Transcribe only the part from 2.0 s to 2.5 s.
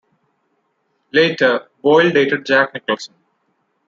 dated